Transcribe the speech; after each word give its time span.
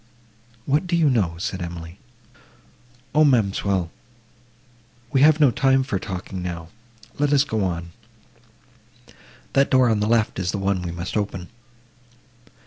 —"What 0.65 0.87
do 0.87 0.95
you 0.95 1.11
know?" 1.11 1.35
said 1.37 1.61
Emily.—"O, 1.61 3.23
ma'amselle, 3.23 3.91
we 5.11 5.21
have 5.21 5.39
no 5.39 5.51
time 5.51 5.83
for 5.83 5.99
talking 5.99 6.41
now; 6.41 6.69
let 7.19 7.31
us 7.31 7.43
go 7.43 7.63
on. 7.63 7.91
That 9.53 9.69
door 9.69 9.89
on 9.91 9.99
the 9.99 10.07
left 10.07 10.39
is 10.39 10.49
the 10.49 10.57
one 10.57 10.81
we 10.81 10.89
must 10.91 11.15
open." 11.15 11.49